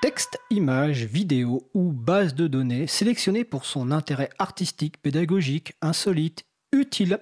Texte, 0.00 0.38
images, 0.50 1.04
vidéos 1.06 1.68
ou 1.74 1.90
base 1.90 2.36
de 2.36 2.46
données 2.46 2.86
sélectionnées 2.86 3.42
pour 3.42 3.64
son 3.64 3.90
intérêt 3.90 4.30
artistique, 4.38 5.02
pédagogique, 5.02 5.72
insolite, 5.82 6.44
utile. 6.70 7.18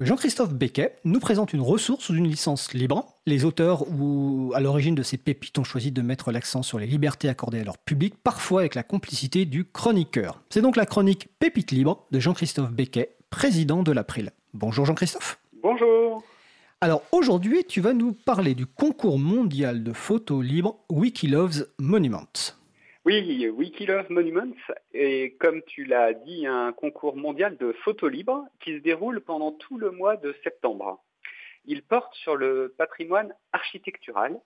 Jean-Christophe 0.00 0.54
Becquet 0.54 0.96
nous 1.04 1.20
présente 1.20 1.52
une 1.52 1.60
ressource 1.60 2.04
sous 2.04 2.14
une 2.14 2.26
licence 2.26 2.72
libre. 2.72 3.18
Les 3.26 3.44
auteurs 3.44 3.84
ou 3.90 4.52
à 4.54 4.60
l'origine 4.60 4.94
de 4.94 5.02
ces 5.02 5.18
pépites 5.18 5.58
ont 5.58 5.64
choisi 5.64 5.92
de 5.92 6.00
mettre 6.00 6.32
l'accent 6.32 6.62
sur 6.62 6.78
les 6.78 6.86
libertés 6.86 7.28
accordées 7.28 7.60
à 7.60 7.64
leur 7.64 7.76
public, 7.76 8.14
parfois 8.22 8.60
avec 8.60 8.74
la 8.74 8.82
complicité 8.82 9.44
du 9.44 9.66
chroniqueur. 9.66 10.42
C'est 10.48 10.62
donc 10.62 10.76
la 10.76 10.86
chronique 10.86 11.28
Pépite 11.38 11.72
libre 11.72 12.06
de 12.10 12.20
Jean-Christophe 12.20 12.72
Becquet, 12.72 13.16
président 13.28 13.82
de 13.82 13.92
l'April. 13.92 14.30
Bonjour 14.54 14.86
Jean-Christophe. 14.86 15.38
Alors 16.84 17.02
aujourd'hui, 17.12 17.64
tu 17.64 17.80
vas 17.80 17.94
nous 17.94 18.12
parler 18.12 18.54
du 18.54 18.66
concours 18.66 19.18
mondial 19.18 19.82
de 19.82 19.94
photos 19.94 20.44
libres 20.44 20.84
Wikilove's 20.90 21.66
Monuments. 21.78 22.58
Oui, 23.06 23.48
Wikilove 23.48 24.10
Monuments 24.10 24.52
est, 24.92 25.34
comme 25.40 25.62
tu 25.62 25.86
l'as 25.86 26.12
dit, 26.12 26.46
un 26.46 26.74
concours 26.74 27.16
mondial 27.16 27.56
de 27.56 27.72
photos 27.84 28.12
libres 28.12 28.44
qui 28.60 28.74
se 28.74 28.82
déroule 28.82 29.22
pendant 29.22 29.52
tout 29.52 29.78
le 29.78 29.92
mois 29.92 30.18
de 30.18 30.36
septembre. 30.44 31.02
Il 31.64 31.80
porte 31.84 32.14
sur 32.16 32.36
le 32.36 32.74
patrimoine 32.76 33.32
architectural 33.54 34.38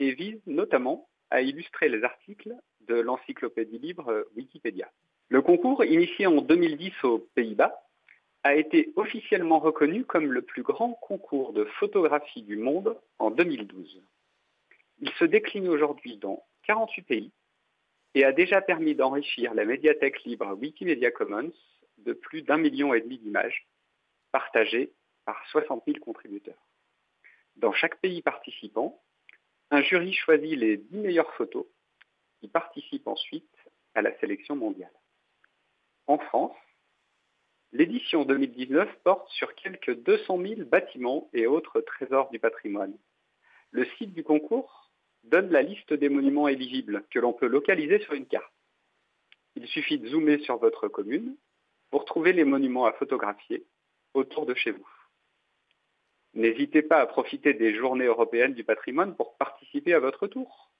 et 0.00 0.14
vise 0.14 0.40
notamment 0.48 1.06
à 1.30 1.42
illustrer 1.42 1.88
les 1.88 2.02
articles 2.02 2.54
de 2.88 2.96
l'encyclopédie 2.96 3.78
libre 3.78 4.26
Wikipédia. 4.36 4.90
Le 5.28 5.42
concours, 5.42 5.84
initié 5.84 6.26
en 6.26 6.40
2010 6.40 6.92
aux 7.04 7.18
Pays-Bas, 7.36 7.72
a 8.44 8.54
été 8.54 8.92
officiellement 8.96 9.58
reconnu 9.58 10.04
comme 10.04 10.30
le 10.30 10.42
plus 10.42 10.62
grand 10.62 10.92
concours 10.92 11.54
de 11.54 11.64
photographie 11.64 12.42
du 12.42 12.56
monde 12.56 12.96
en 13.18 13.30
2012. 13.30 14.02
Il 15.00 15.10
se 15.12 15.24
décline 15.24 15.66
aujourd'hui 15.66 16.18
dans 16.18 16.44
48 16.64 17.02
pays 17.02 17.32
et 18.14 18.24
a 18.24 18.32
déjà 18.32 18.60
permis 18.60 18.94
d'enrichir 18.94 19.54
la 19.54 19.64
médiathèque 19.64 20.22
libre 20.24 20.54
Wikimedia 20.60 21.10
Commons 21.10 21.52
de 21.98 22.12
plus 22.12 22.42
d'un 22.42 22.58
million 22.58 22.92
et 22.92 23.00
demi 23.00 23.18
d'images 23.18 23.66
partagées 24.30 24.92
par 25.24 25.42
60 25.48 25.82
000 25.86 25.98
contributeurs. 26.00 26.62
Dans 27.56 27.72
chaque 27.72 27.98
pays 28.00 28.20
participant, 28.20 29.02
un 29.70 29.80
jury 29.80 30.12
choisit 30.12 30.58
les 30.58 30.76
10 30.76 30.98
meilleures 30.98 31.32
photos 31.34 31.64
qui 32.40 32.48
participent 32.48 33.08
ensuite 33.08 33.56
à 33.94 34.02
la 34.02 34.16
sélection 34.18 34.54
mondiale. 34.54 34.92
En 36.06 36.18
France, 36.18 36.56
L'édition 37.76 38.24
2019 38.24 38.88
porte 39.02 39.28
sur 39.30 39.52
quelques 39.56 40.00
200 40.04 40.40
000 40.40 40.60
bâtiments 40.62 41.28
et 41.32 41.48
autres 41.48 41.80
trésors 41.80 42.30
du 42.30 42.38
patrimoine. 42.38 42.96
Le 43.72 43.84
site 43.98 44.14
du 44.14 44.22
concours 44.22 44.92
donne 45.24 45.50
la 45.50 45.62
liste 45.62 45.92
des 45.92 46.08
monuments 46.08 46.46
éligibles 46.46 47.02
que 47.10 47.18
l'on 47.18 47.32
peut 47.32 47.48
localiser 47.48 47.98
sur 47.98 48.12
une 48.12 48.26
carte. 48.26 48.54
Il 49.56 49.66
suffit 49.66 49.98
de 49.98 50.06
zoomer 50.06 50.38
sur 50.38 50.56
votre 50.58 50.86
commune 50.86 51.36
pour 51.90 52.04
trouver 52.04 52.32
les 52.32 52.44
monuments 52.44 52.86
à 52.86 52.92
photographier 52.92 53.66
autour 54.14 54.46
de 54.46 54.54
chez 54.54 54.70
vous. 54.70 54.88
N'hésitez 56.34 56.82
pas 56.82 57.00
à 57.00 57.06
profiter 57.06 57.54
des 57.54 57.74
journées 57.74 58.06
européennes 58.06 58.54
du 58.54 58.62
patrimoine 58.62 59.16
pour 59.16 59.36
participer 59.36 59.94
à 59.94 59.98
votre 59.98 60.28
tour. 60.28 60.70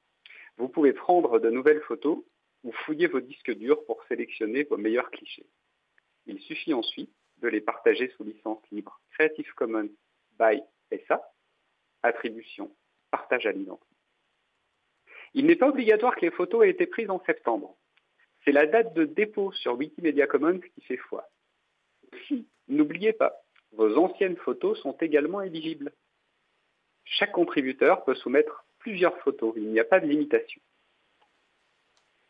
Vous 0.59 0.69
pouvez 0.69 0.92
prendre 0.92 1.41
de 1.41 1.50
nouvelles 1.50 1.83
photos 1.83 2.22
ou 2.62 2.70
fouiller 2.70 3.09
vos 3.09 3.20
disques 3.20 3.56
durs 3.56 3.84
pour 3.84 4.05
sélectionner 4.05 4.62
vos 4.62 4.77
meilleurs 4.77 5.11
clichés. 5.11 5.47
Il 6.27 6.41
suffit 6.41 6.75
ensuite 6.75 7.12
de 7.39 7.48
les 7.48 7.61
partager 7.61 8.08
sous 8.17 8.25
licence 8.25 8.62
libre 8.70 9.00
Creative 9.12 9.53
Commons 9.55 9.91
by 10.39 10.62
SA, 11.06 11.20
attribution, 12.03 12.75
partage 13.11 13.47
à 13.47 13.53
l'identique. 13.53 13.89
Il 15.34 15.47
n'est 15.47 15.56
pas 15.56 15.69
obligatoire 15.69 16.14
que 16.14 16.22
les 16.22 16.31
photos 16.31 16.64
aient 16.64 16.70
été 16.70 16.86
prises 16.86 17.11
en 17.11 17.22
septembre. 17.25 17.77
C'est 18.44 18.53
la 18.53 18.66
date 18.66 18.94
de 18.94 19.05
dépôt 19.05 19.53
sur 19.53 19.77
Wikimedia 19.77 20.27
Commons 20.27 20.61
qui 20.61 20.81
fait 20.83 20.97
foi. 20.97 21.28
Si, 22.28 22.47
n'oubliez 22.69 23.12
pas, 23.12 23.42
vos 23.72 23.97
anciennes 23.97 24.36
photos 24.36 24.81
sont 24.81 24.97
également 24.99 25.43
éligibles. 25.43 25.93
Chaque 27.04 27.32
contributeur 27.32 28.04
peut 28.04 28.15
soumettre 28.15 28.65
plusieurs 28.78 29.19
photos, 29.20 29.54
il 29.56 29.69
n'y 29.70 29.81
a 29.81 29.84
pas 29.84 30.00
de 30.00 30.06
limitation. 30.06 30.60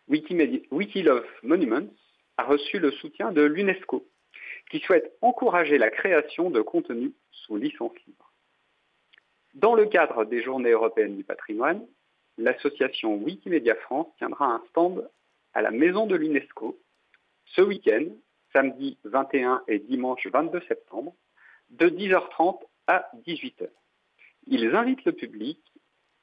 Wikilove 0.09 1.27
Monuments 1.43 1.91
a 2.37 2.45
reçu 2.45 2.79
le 2.79 2.91
soutien 2.93 3.33
de 3.33 3.43
l'UNESCO, 3.43 4.07
qui 4.71 4.81
souhaite 4.81 5.17
encourager 5.21 5.79
la 5.79 5.91
création 5.91 6.51
de 6.51 6.61
contenus 6.61 7.13
sous 7.31 7.57
licence 7.57 7.95
libre. 8.07 8.33
Dans 9.55 9.75
le 9.75 9.87
cadre 9.87 10.25
des 10.25 10.43
Journées 10.43 10.71
européennes 10.71 11.17
du 11.17 11.25
patrimoine, 11.25 11.87
l'association 12.39 13.17
Wikimedia 13.17 13.77
France 13.77 14.09
tiendra 14.19 14.47
un 14.47 14.63
stand 14.71 15.09
à 15.53 15.63
la 15.63 15.71
maison 15.71 16.07
de 16.07 16.17
l'UNESCO 16.17 16.77
ce 17.47 17.61
week-end, 17.63 18.07
samedi 18.53 18.99
21 19.05 19.63
et 19.69 19.79
dimanche 19.79 20.27
22 20.27 20.61
septembre, 20.67 21.15
de 21.71 21.89
10h30 21.89 22.61
à 22.87 23.11
18h. 23.27 23.69
Ils 24.47 24.75
invitent 24.75 25.05
le 25.05 25.13
public 25.13 25.61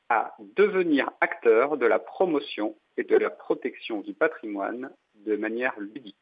à 0.10 0.36
devenir 0.56 1.10
acteur 1.22 1.78
de 1.78 1.86
la 1.86 2.00
promotion 2.00 2.76
et 2.98 3.04
de 3.04 3.16
la 3.16 3.30
protection 3.30 4.02
du 4.02 4.14
patrimoine 4.14 4.92
de 5.26 5.36
manière 5.36 5.80
ludique. 5.80 6.16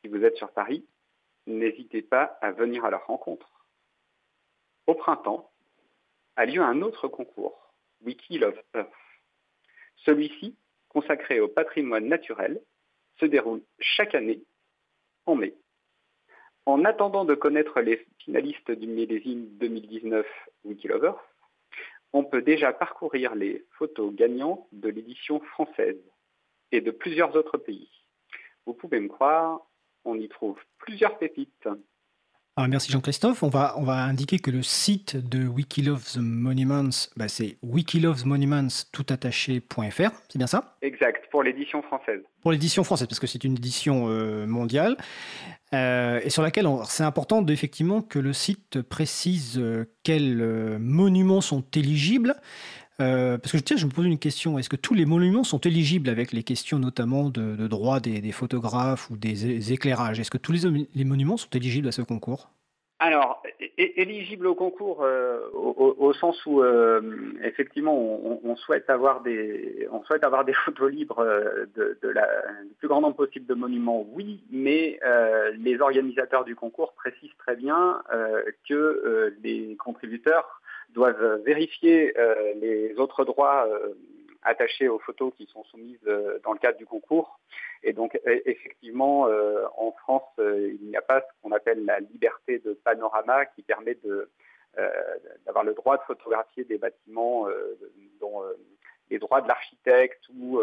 Si 0.00 0.08
vous 0.08 0.24
êtes 0.24 0.36
sur 0.36 0.50
Paris, 0.52 0.86
n'hésitez 1.46 2.02
pas 2.02 2.38
à 2.40 2.52
venir 2.52 2.84
à 2.84 2.90
leur 2.90 3.06
rencontre. 3.06 3.66
Au 4.86 4.94
printemps, 4.94 5.50
a 6.36 6.46
lieu 6.46 6.62
un 6.62 6.82
autre 6.82 7.08
concours, 7.08 7.74
Wiki 8.04 8.38
Love 8.38 8.60
Earth. 8.74 8.92
Celui-ci, 10.04 10.56
consacré 10.88 11.40
au 11.40 11.48
patrimoine 11.48 12.06
naturel, 12.06 12.60
se 13.18 13.26
déroule 13.26 13.62
chaque 13.80 14.14
année 14.14 14.42
en 15.24 15.34
mai. 15.34 15.54
En 16.66 16.84
attendant 16.84 17.24
de 17.24 17.34
connaître 17.34 17.80
les 17.80 18.06
finalistes 18.18 18.70
du 18.70 18.86
millésime 18.86 19.46
2019 19.58 20.26
Wikilover, 20.64 21.12
on 22.12 22.24
peut 22.24 22.42
déjà 22.42 22.72
parcourir 22.72 23.34
les 23.34 23.64
photos 23.78 24.14
gagnantes 24.14 24.66
de 24.72 24.88
l'édition 24.88 25.40
française 25.40 26.00
et 26.72 26.80
de 26.80 26.90
plusieurs 26.90 27.36
autres 27.36 27.58
pays. 27.58 27.90
Vous 28.66 28.74
pouvez 28.74 29.00
me 29.00 29.08
croire, 29.08 29.60
on 30.04 30.18
y 30.18 30.28
trouve 30.28 30.58
plusieurs 30.78 31.18
pépites. 31.18 31.68
Alors 32.58 32.70
merci 32.70 32.90
Jean-Christophe. 32.90 33.42
On 33.42 33.50
va, 33.50 33.74
on 33.76 33.82
va 33.82 34.02
indiquer 34.04 34.38
que 34.38 34.50
le 34.50 34.62
site 34.62 35.14
de 35.16 35.46
Wikilove's 35.46 36.16
Monuments, 36.16 37.10
bah 37.14 37.28
c'est 37.28 37.58
wikilovesmonuments.toutattaché.fr, 37.62 40.10
c'est 40.28 40.38
bien 40.38 40.46
ça? 40.46 40.74
Exact, 40.80 41.28
pour 41.30 41.42
l'édition 41.42 41.82
française. 41.82 42.22
Pour 42.40 42.52
l'édition 42.52 42.82
française, 42.82 43.08
parce 43.08 43.20
que 43.20 43.26
c'est 43.26 43.44
une 43.44 43.58
édition 43.58 44.08
euh, 44.08 44.46
mondiale, 44.46 44.96
euh, 45.74 46.18
et 46.24 46.30
sur 46.30 46.42
laquelle 46.42 46.66
c'est 46.86 47.04
important 47.04 47.46
effectivement 47.46 48.00
que 48.00 48.18
le 48.18 48.32
site 48.32 48.80
précise 48.80 49.58
euh, 49.58 49.84
quels 50.02 50.78
monuments 50.78 51.42
sont 51.42 51.62
éligibles. 51.74 52.36
Euh, 53.02 53.36
parce 53.36 53.52
que 53.52 53.58
tiens, 53.58 53.76
je 53.76 53.86
me 53.86 53.90
pose 53.90 54.06
une 54.06 54.18
question. 54.18 54.58
Est-ce 54.58 54.68
que 54.68 54.76
tous 54.76 54.94
les 54.94 55.04
monuments 55.04 55.44
sont 55.44 55.58
éligibles 55.58 56.08
avec 56.08 56.32
les 56.32 56.42
questions 56.42 56.78
notamment 56.78 57.28
de, 57.28 57.66
droit 57.66 58.00
des, 58.00 58.32
photographes 58.32 59.10
ou 59.10 59.16
des, 59.16 59.72
éclairages? 59.72 60.18
Est-ce 60.18 60.30
que 60.30 60.38
tous 60.38 60.52
les, 60.52 61.04
monuments 61.04 61.36
sont 61.36 61.50
éligibles 61.50 61.88
à 61.88 61.92
ce 61.92 62.02
concours? 62.02 62.50
Alors, 62.98 63.42
éligibles 63.76 64.46
au 64.46 64.54
concours 64.54 65.02
euh, 65.02 65.50
au, 65.52 66.14
sens 66.14 66.46
où 66.46 66.62
euh, 66.62 67.34
effectivement 67.44 67.92
on, 67.94 68.56
souhaite 68.56 68.88
avoir 68.88 69.20
des 69.20 69.86
on 69.92 70.02
souhaite 70.04 70.24
avoir 70.24 70.46
des 70.46 70.54
photos 70.64 70.90
libres 70.90 71.22
de, 71.74 72.08
la, 72.08 72.26
du 72.62 72.72
plus 72.78 72.88
grand 72.88 73.02
nombre 73.02 73.16
possible 73.16 73.44
de 73.44 73.52
monuments, 73.52 74.06
oui, 74.12 74.42
mais 74.50 74.98
les 75.58 75.78
organisateurs 75.82 76.44
du 76.46 76.56
concours 76.56 76.94
précisent 76.94 77.36
très 77.36 77.56
bien 77.56 78.00
que 78.66 79.36
les 79.42 79.76
contributeurs 79.76 80.62
doivent 80.90 81.42
vérifier 81.44 82.16
euh, 82.18 82.54
les 82.54 82.94
autres 82.98 83.24
droits 83.24 83.66
euh, 83.68 83.94
attachés 84.42 84.88
aux 84.88 84.98
photos 84.98 85.32
qui 85.36 85.46
sont 85.46 85.64
soumises 85.64 85.98
euh, 86.06 86.38
dans 86.44 86.52
le 86.52 86.58
cadre 86.58 86.78
du 86.78 86.86
concours. 86.86 87.40
Et 87.82 87.92
donc, 87.92 88.18
e, 88.26 88.42
effectivement, 88.46 89.28
en 89.76 89.92
France, 89.92 90.28
il 90.38 90.78
n'y 90.82 90.96
a 90.96 91.02
pas 91.02 91.20
ce 91.20 91.26
qu'on 91.42 91.52
appelle 91.52 91.84
la 91.84 92.00
liberté 92.00 92.58
de 92.58 92.72
panorama 92.72 93.46
qui 93.46 93.62
permet 93.62 93.96
d'avoir 95.44 95.64
le 95.64 95.74
droit 95.74 95.96
de 95.98 96.02
photographier 96.02 96.64
des 96.64 96.78
bâtiments 96.78 97.46
dont 98.20 98.42
les 99.10 99.18
droits 99.18 99.40
de 99.40 99.48
l'architecte 99.48 100.22
ou 100.36 100.60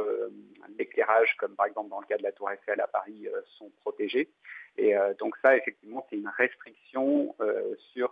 l'éclairage, 0.77 1.37
comme 1.37 1.55
par 1.55 1.67
exemple 1.67 1.89
dans 1.89 2.01
le 2.01 2.07
cas 2.07 2.17
de 2.17 2.23
la 2.23 2.31
Tour 2.31 2.51
Eiffel 2.51 2.81
à 2.81 2.87
Paris, 2.87 3.27
sont 3.57 3.71
protégés. 3.83 4.27
Et 4.77 4.95
donc 5.19 5.35
ça, 5.41 5.55
effectivement, 5.55 6.05
c'est 6.09 6.17
une 6.17 6.31
restriction 6.37 7.35
sur 7.93 8.11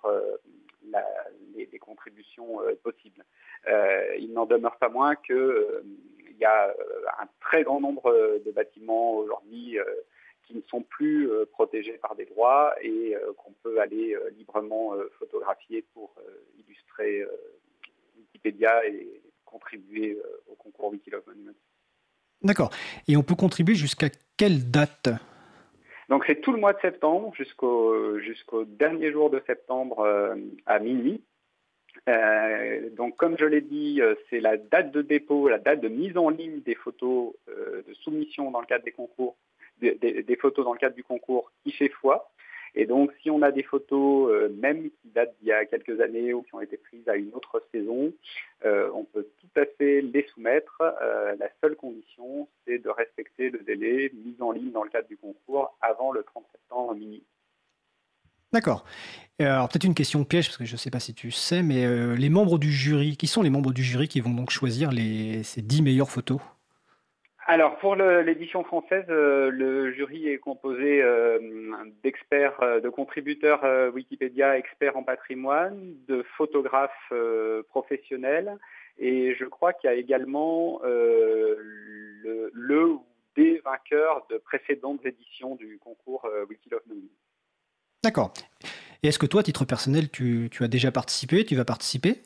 les, 1.56 1.80
contributions 1.80 2.62
euh, 2.62 2.76
possibles. 2.84 3.24
Euh, 3.68 4.16
il 4.20 4.34
n'en 4.34 4.46
demeure 4.46 4.78
pas 4.78 4.90
moins 4.90 5.16
qu'il 5.16 5.36
euh, 5.36 5.84
y 6.40 6.46
a 6.46 6.74
un 7.20 7.28
très 7.40 7.64
grand 7.64 7.80
nombre 7.80 8.12
de 8.46 8.52
bâtiments 8.52 9.14
aujourd'hui 9.14 9.78
qui 10.48 10.56
ne 10.56 10.62
sont 10.62 10.82
plus 10.82 11.30
protégés 11.52 12.00
par 12.02 12.16
des 12.16 12.26
droits 12.26 12.74
et 12.82 13.16
qu'on 13.38 13.54
peut 13.64 13.80
aller 13.80 14.18
librement 14.38 14.96
photographier 15.20 15.86
pour 15.94 16.16
illustrer 16.58 17.24
Wikipédia 18.18 18.88
et 18.88 19.22
contribuer 19.46 20.18
au 20.48 20.56
concours 20.56 20.92
Wikilove 20.92 21.22
Monuments. 21.28 21.54
D'accord. 22.42 22.72
Et 23.08 23.16
on 23.18 23.24
peut 23.24 23.36
contribuer 23.36 23.76
jusqu'à 23.76 24.08
quelle 24.36 24.72
date? 24.72 25.10
Donc 26.12 26.26
c'est 26.28 26.42
tout 26.42 26.52
le 26.52 26.60
mois 26.60 26.74
de 26.74 26.80
septembre 26.82 27.34
jusqu'au 27.34 28.66
dernier 28.66 29.14
jour 29.14 29.30
de 29.30 29.42
septembre 29.48 30.02
euh, 30.02 30.36
à 30.66 30.78
minuit. 30.78 31.24
Euh, 32.10 32.90
donc 32.90 33.16
comme 33.16 33.38
je 33.40 33.46
l'ai 33.46 33.62
dit, 33.62 34.02
euh, 34.02 34.16
c'est 34.30 34.42
la 34.42 34.58
date 34.58 34.92
de 34.92 35.02
dépôt, 35.02 35.48
la 35.48 35.58
date 35.58 35.80
de 35.80 35.88
mise 35.88 36.18
en 36.18 36.28
ligne 36.28 36.60
des 36.64 36.76
photos 36.76 37.32
de 37.48 37.94
soumission 37.94 38.52
dans 38.52 38.60
le 38.60 38.66
cadre 38.66 38.84
des 38.84 38.92
concours, 38.92 39.38
des, 39.80 40.38
photos 40.42 40.66
dans 40.66 40.74
le 40.74 40.80
cadre 40.80 40.96
du 40.96 41.04
concours 41.04 41.50
qui 41.64 41.72
fait 41.72 41.88
foi. 41.88 42.30
Et 42.74 42.86
donc, 42.86 43.12
si 43.22 43.30
on 43.30 43.42
a 43.42 43.52
des 43.52 43.64
photos, 43.64 44.32
euh, 44.32 44.50
même 44.60 44.84
qui 44.84 45.10
datent 45.14 45.36
d'il 45.40 45.50
y 45.50 45.52
a 45.52 45.66
quelques 45.66 46.00
années 46.00 46.34
ou 46.34 46.42
qui 46.42 46.56
ont 46.56 46.62
été 46.62 46.78
prises 46.78 47.08
à 47.08 47.16
une 47.16 47.34
autre 47.34 47.62
saison, 47.74 48.14
euh, 48.66 48.90
on 48.94 49.04
peut 49.04 49.28
tout 49.40 49.60
à 49.60 49.66
fait 49.78 50.02
les 50.02 50.26
soumettre. 50.34 50.82
Euh, 50.82 51.36
la 51.38 51.50
seule 51.62 51.76
condition, 51.76 52.48
c'est 52.66 52.80
de 52.80 52.90
respecter 52.90 53.50
le 53.50 53.60
délai 53.60 54.12
mis 54.14 54.36
en 54.40 54.52
ligne 54.52 54.72
dans 54.72 54.84
le 54.84 54.90
cadre 54.90 55.08
du 55.08 55.18
concours 55.18 55.76
avant 55.82 56.12
le 56.12 56.24
30 56.24 56.46
septembre 56.52 56.96
minuit. 56.96 57.24
D'accord. 58.54 58.86
Alors 59.40 59.70
peut-être 59.70 59.86
une 59.86 59.96
question 59.96 60.24
piège, 60.26 60.48
parce 60.48 60.58
que 60.58 60.66
je 60.66 60.74
ne 60.74 60.78
sais 60.78 60.92
pas 60.92 61.00
si 61.00 61.14
tu 61.14 61.32
sais, 61.32 61.64
mais 61.64 61.88
les 62.18 62.30
membres 62.30 62.60
du 62.60 62.70
jury, 62.70 63.16
qui 63.16 63.26
sont 63.26 63.42
les 63.42 63.50
membres 63.50 63.72
du 63.72 63.82
jury 63.82 64.10
qui 64.10 64.20
vont 64.20 64.34
donc 64.34 64.50
choisir 64.50 64.92
ces 64.92 65.62
10 65.62 65.82
meilleures 65.82 66.12
photos? 66.12 66.42
Alors 67.48 67.78
pour 67.80 67.96
l'édition 67.96 68.64
française, 68.64 69.06
euh, 69.10 69.50
le 69.50 69.92
jury 69.94 70.28
est 70.28 70.38
composé 70.38 71.02
euh, 71.02 71.40
d'experts, 72.04 72.62
euh, 72.62 72.80
de 72.80 72.90
contributeurs 72.90 73.64
Wikipédia, 73.94 74.58
experts 74.58 74.96
en 74.96 75.04
patrimoine, 75.04 75.96
de 76.08 76.24
photographes 76.38 77.12
professionnels, 77.70 78.58
et 79.00 79.36
je 79.36 79.46
crois 79.46 79.74
qu'il 79.74 79.90
y 79.90 79.94
a 79.94 79.96
également 79.96 80.82
le, 80.84 82.86
ou 82.86 83.04
des 83.36 83.62
vainqueurs 83.66 84.26
de 84.30 84.38
précédentes 84.38 85.06
éditions 85.06 85.56
du 85.56 85.80
concours 85.80 86.28
Wikilove 86.50 86.82
D'accord. 88.04 88.34
Et 89.04 89.08
est-ce 89.08 89.20
que 89.20 89.26
toi, 89.26 89.40
à 89.40 89.44
titre 89.44 89.66
personnel, 89.66 90.10
tu 90.10 90.50
as 90.60 90.68
déjà 90.68 90.92
participé 90.92 91.46
Tu 91.46 91.56
vas 91.56 91.66
participer? 91.66 92.22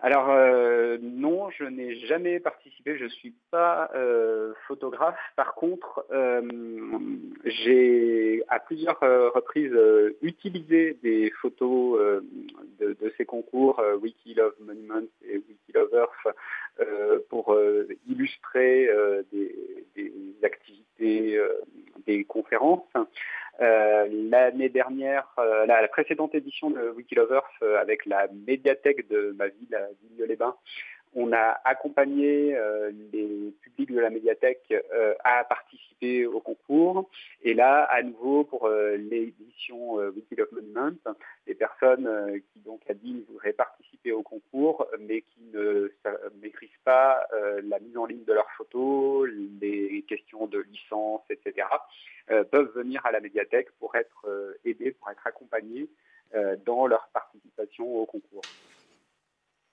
Alors 0.00 0.26
euh, 0.96 0.98
non, 1.02 1.50
je 1.50 1.64
n'ai 1.64 1.94
jamais 2.06 2.40
participé, 2.40 2.96
je 2.98 3.04
ne 3.04 3.08
suis 3.08 3.34
pas 3.50 3.90
euh, 3.94 4.52
photographe. 4.66 5.18
Par 5.36 5.54
contre, 5.54 6.04
euh, 6.10 6.42
j'ai 7.44 8.42
à 8.48 8.60
plusieurs 8.60 9.00
reprises 9.00 9.76
utilisé 10.22 10.98
des 11.02 11.30
photos 11.42 12.22
de, 12.78 13.12
ces 13.16 13.24
concours 13.24 13.82
Wikilove 14.02 14.54
Monuments 14.60 15.08
et 15.26 15.38
Wikilove 15.38 15.90
Earth 15.94 16.36
pour 17.28 17.56
illustrer 18.08 18.88
des, 19.32 19.54
activités, 20.42 21.40
des 22.06 22.24
conférences. 22.24 22.86
Euh, 23.62 24.06
l'année 24.10 24.65
euh, 25.38 25.66
la, 25.66 25.88
précédente 25.88 26.34
édition 26.34 26.70
de 26.70 26.90
Wikilovers 26.90 27.48
euh, 27.62 27.80
avec 27.80 28.06
la 28.06 28.28
médiathèque 28.46 29.08
de 29.08 29.34
ma 29.38 29.48
ville, 29.48 29.74
à 29.74 29.88
Vigne-les-Bains, 30.02 30.56
on 31.16 31.32
a 31.32 31.60
accompagné 31.64 32.56
les 33.12 33.54
publics 33.62 33.90
de 33.90 34.00
la 34.00 34.10
médiathèque 34.10 34.72
à 35.24 35.44
participer 35.44 36.26
au 36.26 36.40
concours. 36.40 37.08
Et 37.42 37.54
là, 37.54 37.84
à 37.84 38.02
nouveau, 38.02 38.44
pour 38.44 38.68
l'édition 38.68 39.94
Wikilove 39.94 40.52
Monument, 40.52 40.92
les 41.46 41.54
personnes 41.54 42.40
qui 42.52 42.60
donc 42.60 42.82
a 42.88 42.94
dit 42.94 43.24
voudraient 43.28 43.54
participer 43.54 44.12
au 44.12 44.22
concours, 44.22 44.86
mais 45.00 45.22
qui 45.22 45.40
ne 45.54 45.90
maîtrisent 46.42 46.68
pas 46.84 47.26
la 47.62 47.78
mise 47.78 47.96
en 47.96 48.04
ligne 48.04 48.24
de 48.24 48.32
leurs 48.34 48.50
photos, 48.56 49.28
les 49.60 50.04
questions 50.06 50.46
de 50.46 50.58
licence, 50.58 51.22
etc., 51.30 51.66
euh, 52.30 52.42
peuvent 52.42 52.72
venir 52.74 53.06
à 53.06 53.12
la 53.12 53.20
médiathèque 53.20 53.70
pour 53.78 53.94
être 53.94 54.26
euh, 54.26 54.58
aidés, 54.64 54.90
pour 54.90 55.08
être 55.10 55.24
accompagnés 55.24 55.88
euh, 56.34 56.56
dans 56.64 56.88
leur 56.88 57.08
participation 57.12 57.86
au 57.86 58.04
concours. 58.04 58.42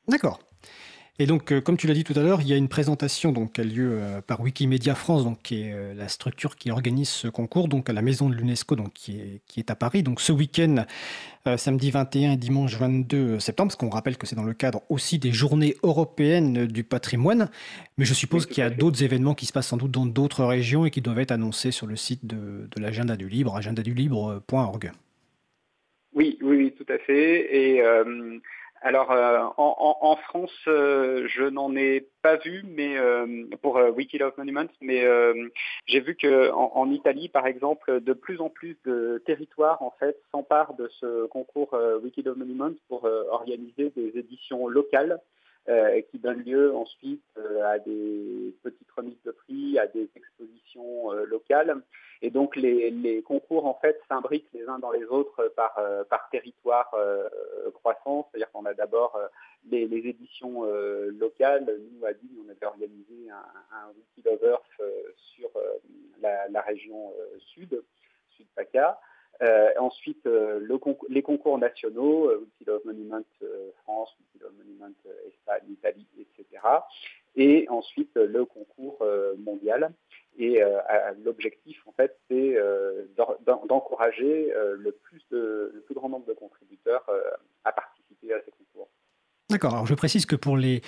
D'accord. 0.07 0.39
Et 1.19 1.27
donc, 1.27 1.59
comme 1.61 1.77
tu 1.77 1.85
l'as 1.85 1.93
dit 1.93 2.03
tout 2.03 2.17
à 2.17 2.23
l'heure, 2.23 2.41
il 2.41 2.47
y 2.47 2.53
a 2.53 2.57
une 2.57 2.67
présentation 2.67 3.31
donc, 3.31 3.53
qui 3.53 3.61
a 3.61 3.63
lieu 3.63 3.99
par 4.25 4.41
Wikimedia 4.41 4.95
France, 4.95 5.23
donc, 5.23 5.43
qui 5.43 5.61
est 5.61 5.93
la 5.93 6.07
structure 6.07 6.55
qui 6.55 6.71
organise 6.71 7.09
ce 7.09 7.27
concours, 7.27 7.67
donc 7.67 7.87
à 7.87 7.93
la 7.93 8.01
maison 8.01 8.29
de 8.29 8.35
l'UNESCO, 8.35 8.75
donc, 8.75 8.93
qui, 8.93 9.19
est, 9.19 9.41
qui 9.45 9.59
est 9.59 9.69
à 9.69 9.75
Paris. 9.75 10.01
Donc 10.01 10.19
ce 10.19 10.31
week-end, 10.31 10.85
samedi 11.55 11.91
21 11.91 12.31
et 12.31 12.37
dimanche 12.37 12.75
22 12.77 13.39
septembre, 13.39 13.67
parce 13.67 13.75
qu'on 13.75 13.91
rappelle 13.91 14.17
que 14.17 14.25
c'est 14.25 14.35
dans 14.35 14.43
le 14.43 14.55
cadre 14.55 14.81
aussi 14.89 15.19
des 15.19 15.31
journées 15.31 15.75
européennes 15.83 16.65
du 16.65 16.83
patrimoine. 16.83 17.51
Mais 17.99 18.05
je 18.05 18.15
suppose 18.15 18.47
qu'il 18.47 18.63
y 18.63 18.65
a 18.65 18.71
d'autres 18.71 19.03
événements 19.03 19.35
qui 19.35 19.45
se 19.45 19.53
passent 19.53 19.67
sans 19.67 19.77
doute 19.77 19.91
dans 19.91 20.07
d'autres 20.07 20.43
régions 20.43 20.83
et 20.87 20.89
qui 20.89 21.01
doivent 21.01 21.19
être 21.19 21.31
annoncés 21.31 21.69
sur 21.69 21.85
le 21.85 21.95
site 21.95 22.25
de, 22.25 22.67
de 22.75 22.81
l'agenda 22.81 23.15
du 23.15 23.29
libre, 23.29 23.55
agendadulibre.org. 23.55 24.91
Oui, 26.15 26.39
oui, 26.41 26.57
oui, 26.57 26.73
tout 26.75 26.91
à 26.91 26.97
fait. 26.97 27.55
Et 27.55 27.83
alors 28.83 29.11
euh, 29.11 29.39
en, 29.55 30.15
France, 30.17 30.51
euh, 30.67 31.25
je 31.29 31.43
n'en 31.45 31.73
ai 31.73 32.05
pas 32.21 32.35
vu, 32.35 32.65
mais 32.67 32.97
euh, 32.97 33.45
pour 33.61 33.75
Wikilove 33.75 34.33
Monuments, 34.37 34.67
mais 34.81 35.05
j'ai 35.85 36.01
vu 36.01 36.15
que 36.15 36.51
en, 36.51 36.91
Italie, 36.91 37.29
par 37.29 37.47
exemple, 37.47 38.01
de 38.01 38.13
plus 38.13 38.41
en 38.41 38.49
plus 38.49 38.77
de 38.85 39.23
territoires 39.25 39.81
en 39.81 39.91
fait 39.99 40.19
s'emparent 40.31 40.73
de 40.75 40.89
ce 40.99 41.27
concours 41.27 41.77
Wikilove 42.03 42.37
Monuments 42.37 42.75
pour 42.89 43.05
organiser 43.31 43.91
des 43.95 44.11
éditions 44.17 44.67
locales 44.67 45.19
euh, 45.69 46.01
qui 46.11 46.19
donne 46.19 46.43
lieu 46.43 46.75
ensuite 46.75 47.23
euh, 47.37 47.63
à 47.63 47.79
des 47.79 48.53
petites 48.63 48.91
remises 48.91 49.21
de 49.23 49.31
prix, 49.31 49.79
à 49.79 49.87
des 49.87 50.09
expositions 50.13 51.13
euh, 51.13 51.25
locales. 51.25 51.81
Et 52.21 52.29
donc 52.29 52.57
les, 52.57 53.23
concours 53.25 53.65
en 53.65 53.75
fait 53.75 53.97
s'imbriquent 54.09 54.51
les 54.53 54.67
uns 54.67 54.79
dans 54.79 54.91
les 54.91 55.05
autres 55.05 55.53
par, 55.55 55.77
par 56.09 56.29
territoire 56.31 56.93
croissant. 57.73 58.27
C'est-à-dire 58.29 58.49
qu'on 58.51 58.65
a 58.65 58.73
d'abord 58.73 59.19
les, 59.69 59.83
éditions 59.83 60.63
locales. 60.63 61.65
Nous, 61.65 62.05
à 62.05 62.13
Digne, 62.13 62.37
on 62.45 62.49
avait 62.49 62.65
organisé 62.65 63.29
un, 63.29 63.77
un 63.77 63.91
Wikilovers 63.97 64.61
sur 65.35 65.49
la, 66.21 66.47
la, 66.47 66.61
région 66.61 67.13
sud, 67.39 67.83
sud-PACA. 68.37 68.91
Euh, 68.91 69.12
ensuite, 69.79 70.25
euh, 70.25 70.65
les 71.09 71.21
concours 71.21 71.57
nationaux, 71.57 72.29
euh, 72.29 72.39
Wikilove 72.39 72.81
Monument 72.85 73.21
France, 73.83 74.15
Wikilove 74.19 74.53
Monument 74.57 74.93
Espagne, 75.27 75.63
Italie, 75.69 76.07
etc. 76.19 76.61
Et 77.35 77.67
ensuite, 77.69 78.15
le 78.15 78.45
concours 78.45 79.03
mondial. 79.39 79.91
Et 80.37 80.61
l'objectif, 81.23 81.81
en 81.87 81.91
fait, 81.93 82.17
c'est 82.29 82.57
d'encourager 83.45 84.53
le, 84.75 84.91
plus 84.91 85.23
le 85.31 85.83
plus 85.85 85.95
grand 85.95 86.09
nombre 86.09 86.25
de 86.27 86.33
contributeurs 86.33 87.05
à 87.63 87.71
participer 87.71 88.33
à 88.33 88.41
ces 88.41 88.51
concours. 88.51 88.89
D'accord. 89.49 89.73
Alors 89.73 89.85
je 89.85 89.93
précise 89.93 90.25
que 90.25 90.37
pour 90.37 90.55
les, 90.55 90.81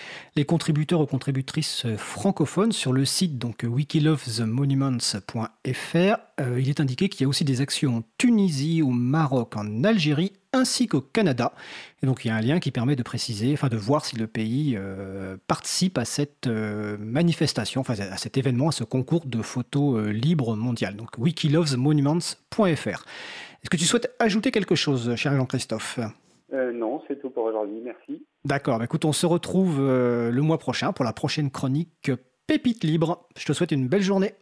contributeurs 0.47 1.01
ou 1.01 1.05
contributrices 1.05 1.85
euh, 1.85 1.97
francophones, 1.97 2.71
sur 2.71 2.93
le 2.93 3.03
site 3.03 3.38
donc 3.38 3.63
wikilovesmonuments.fr, 3.63 6.17
euh, 6.39 6.59
il 6.59 6.69
est 6.69 6.79
indiqué 6.79 7.09
qu'il 7.09 7.19
y 7.21 7.25
a 7.25 7.27
aussi 7.27 7.43
des 7.43 7.59
actions 7.59 7.97
en 7.97 8.03
Tunisie, 8.17 8.81
au 8.81 8.91
Maroc, 8.91 9.57
en 9.57 9.83
Algérie 9.83 10.31
ainsi 10.53 10.88
qu'au 10.88 11.01
Canada. 11.01 11.51
Et 12.01 12.05
donc 12.05 12.24
il 12.24 12.29
y 12.29 12.31
a 12.31 12.35
un 12.35 12.41
lien 12.41 12.62
qui 12.62 12.71
permet 12.71 12.95
de 12.95 13.03
préciser, 13.03 13.51
enfin 13.51 13.67
de 13.67 13.75
voir 13.75 14.05
si 14.05 14.15
le 14.15 14.25
pays 14.25 14.75
euh, 14.77 15.35
participe 15.47 15.97
à 15.97 16.05
cette 16.05 16.47
manifestation, 16.47 17.81
enfin 17.81 17.95
à 18.00 18.15
cet 18.15 18.38
événement, 18.38 18.69
à 18.69 18.71
ce 18.71 18.85
concours 18.85 19.25
de 19.25 19.41
photos 19.41 20.07
libres 20.07 20.55
mondial. 20.55 20.95
Donc 20.95 21.09
wikilovesmonuments.fr. 21.17 22.57
Est-ce 22.57 23.69
que 23.69 23.77
tu 23.77 23.85
souhaites 23.85 24.15
ajouter 24.19 24.51
quelque 24.51 24.75
chose, 24.75 25.13
cher 25.15 25.35
Jean-Christophe? 25.35 26.00
Non, 26.53 26.84
pour 27.45 27.49
aujourd'hui. 27.49 27.81
Merci. 27.83 28.25
D'accord, 28.43 28.79
bah, 28.79 28.85
écoute, 28.85 29.05
on 29.05 29.13
se 29.13 29.25
retrouve 29.25 29.79
euh, 29.79 30.31
le 30.31 30.41
mois 30.41 30.57
prochain 30.57 30.93
pour 30.93 31.05
la 31.05 31.13
prochaine 31.13 31.51
chronique 31.51 32.11
Pépite 32.47 32.83
Libre. 32.83 33.27
Je 33.37 33.45
te 33.45 33.53
souhaite 33.53 33.71
une 33.71 33.87
belle 33.87 34.01
journée. 34.01 34.33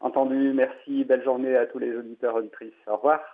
Entendu, 0.00 0.52
merci, 0.54 1.04
belle 1.04 1.24
journée 1.24 1.56
à 1.56 1.66
tous 1.66 1.78
les 1.78 1.96
auditeurs 1.96 2.34
auditrices. 2.34 2.72
Au 2.86 2.96
revoir. 2.96 3.20